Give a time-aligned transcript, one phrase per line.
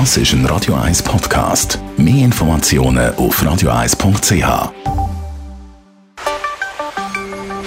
[0.00, 1.78] Das ist ein Radio 1 Podcast.
[1.96, 4.72] Mehr Informationen auf radio1.ch.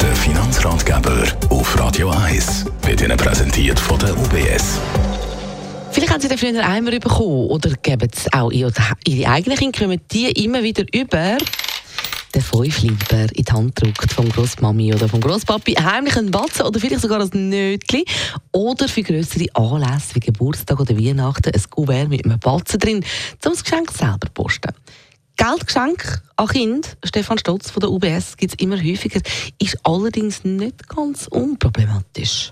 [0.01, 4.77] Der Finanzratgeber auf Radio 1 wird Ihnen präsentiert von der UBS.
[5.91, 8.73] Vielleicht haben Sie den früher einmal bekommen oder geben es auch Ihre
[9.25, 11.37] eigenen Kinder, kommen die immer wieder über
[12.33, 16.79] den Fünfliber in die Hand drückt vom Grossmami oder vom Grosspapi, heimlich einen Batzen oder
[16.79, 18.03] vielleicht sogar ein Nötchen
[18.51, 23.03] oder für größere Anlässe wie Geburtstag oder Weihnachten ein Kuvert mit einem Batzen drin, um
[23.51, 24.73] das Geschenk selber posten.
[25.37, 29.21] Geldgeschenk an Kind, Stefan Stotz von der UBS, gibt es immer häufiger,
[29.61, 32.51] ist allerdings nicht ganz unproblematisch.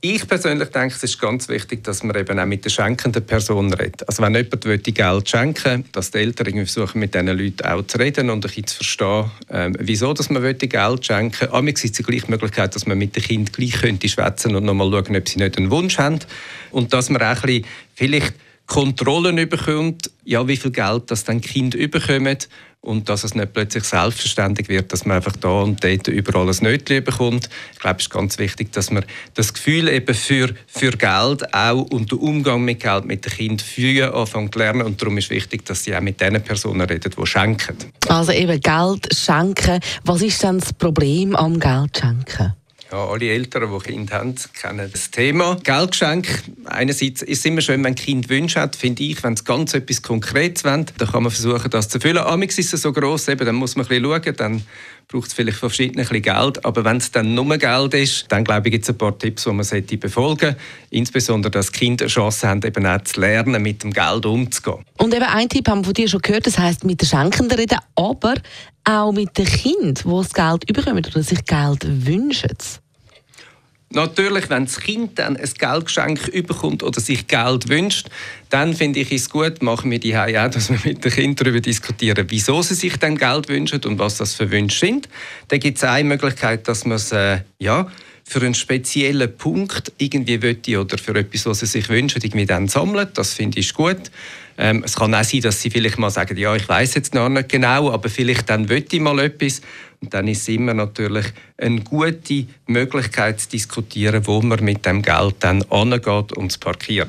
[0.00, 3.72] Ich persönlich denke, es ist ganz wichtig, dass man eben auch mit der schenkenden Person
[3.74, 4.06] redet.
[4.06, 7.84] Also wenn jemand möchte Geld schenken dass die Eltern irgendwie versuchen, mit diesen Leuten auch
[7.84, 11.82] zu reden und ein bisschen zu verstehen, ähm, wieso dass man möchte Geld schenken möchte.
[11.82, 15.16] gibt es die Möglichkeit, dass man mit den Kindern gleich könnte schwätzen und nochmal schauen,
[15.16, 16.20] ob sie nicht einen Wunsch haben.
[16.70, 17.64] Und dass man auch ein bisschen
[17.96, 18.34] vielleicht
[18.68, 22.38] Kontrollen bekommt, ja, wie viel Geld das dann Kind überkommen
[22.80, 26.56] und dass es nicht plötzlich selbstverständlich wird, dass man einfach da und dort überall ein
[26.60, 27.48] Nötchen bekommt.
[27.72, 31.82] Ich glaube, es ist ganz wichtig, dass man das Gefühl eben für, für Geld auch
[31.90, 35.30] und den Umgang mit Geld mit den Kindern früh anfangen zu lernen und darum ist
[35.30, 37.76] wichtig, dass sie auch mit den Personen reden, die schenken.
[38.08, 39.80] Also eben Geld schenken.
[40.04, 42.54] Was ist denn das Problem am Geld schenken?
[42.90, 45.58] Ja, alle Eltern, die Kinder haben, kennen das Thema.
[45.62, 46.26] Geldgeschenk,
[46.64, 49.74] einerseits ist es immer schön, wenn ein Kind Wünsche hat, finde ich, wenn es ganz
[49.74, 52.16] etwas Konkretes wollen, dann kann man versuchen, das zu erfüllen.
[52.16, 54.62] Amix ist es so gross, eben, dann muss man ein bisschen schauen, dann
[55.08, 58.44] braucht es vielleicht von verschiedenen ein Geld, aber wenn es dann nur Geld ist, dann
[58.44, 60.56] glaube ich, gibt es ein paar Tipps, die man sollte befolgen sollte.
[60.90, 64.84] Insbesondere, dass Kinder eine Chance haben, eben auch zu lernen, mit dem Geld umzugehen.
[64.98, 67.58] Und eben ein Tipp haben wir von dir schon gehört, das heisst, mit den Schenkenden
[67.58, 68.34] reden, aber
[68.84, 72.56] auch mit den Kindern, die das Geld bekommen oder sich Geld wünschen?
[73.90, 78.08] Natürlich, wenn das Kind dann ein Geldgeschenk überkommt oder sich Geld wünscht,
[78.50, 81.60] dann finde ich es gut, machen wir die auch, dass wir mit den Kindern darüber
[81.60, 85.08] diskutieren, wieso sie sich dann Geld wünschen und was das für Wünsche sind.
[85.48, 87.90] Da gibt es eine Möglichkeit, dass man es äh, ja,
[88.28, 92.68] für einen speziellen Punkt irgendwie will oder für etwas, was sie sich wünschen, irgendwie dann
[92.68, 93.16] sammelt.
[93.16, 94.10] Das finde ich gut.
[94.58, 97.30] Ähm, es kann auch sein, dass sie vielleicht mal sagen, ja, ich weiß jetzt noch
[97.30, 99.62] nicht genau, aber vielleicht dann will ich mal etwas.
[100.02, 105.00] Und dann ist es immer natürlich eine gute Möglichkeit zu diskutieren, wo man mit dem
[105.00, 107.08] Geld dann angeht und es parkiert.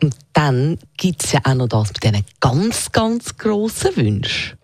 [0.00, 4.56] Und dann gibt es ja auch noch das mit diesen ganz, ganz grossen Wünschen.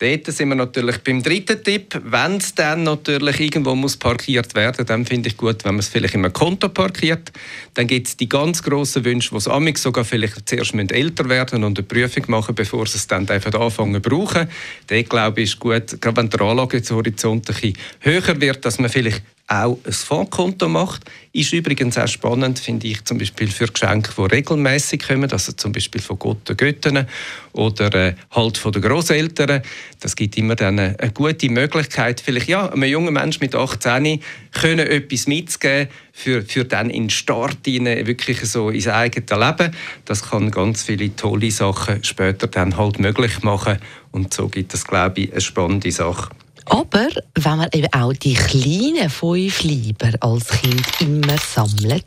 [0.00, 2.00] Dort sind wir natürlich beim dritten Tipp.
[2.04, 5.88] Wenn es dann natürlich irgendwo muss parkiert werden dann finde ich gut, wenn man es
[5.88, 7.32] vielleicht in einem Konto parkiert.
[7.74, 11.78] Dann gibt es die ganz grossen Wünsche, die amig sogar vielleicht zuerst älter werden und
[11.78, 14.48] eine Prüfung machen, bevor sie es dann einfach anfangen zu brauchen.
[14.88, 18.90] Dort glaube ich, ist gut, gerade wenn der Anlagehorizont ein bisschen höher wird, dass man
[18.90, 21.02] vielleicht auch ein Fondskonto macht.
[21.32, 25.72] Ist übrigens auch spannend, finde ich, zum Beispiel für Geschenke, die regelmäßig kommen, also zum
[25.72, 27.06] Beispiel von Gott und Göttern
[27.52, 29.62] oder äh, halt von den Großeltern.
[30.00, 34.20] Das gibt immer dann eine, gute Möglichkeit, vielleicht ja, einem jungen Menschen mit 18
[34.52, 39.74] können etwas mitzugeben für, für dann in den Start rein, wirklich so ins eigene Leben.
[40.04, 43.78] Das kann ganz viele tolle Sachen später dann halt möglich machen
[44.12, 46.30] und so gibt es, glaube ich, eine spannende Sache.
[46.66, 52.04] Aber wenn man eben auch die kleinen fünf Lieber als Kind immer sammelt,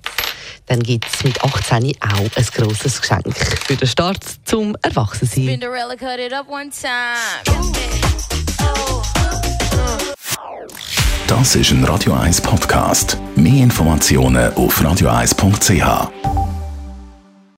[0.66, 3.35] dann gibt es mit 18 auch ein grosses Geschenk
[3.66, 5.59] für den Start zum Erwachsensein.
[11.28, 13.18] Das ist ein Radio 1 Podcast.
[13.35, 16.46] Mehr Informationen auf radio1.ch.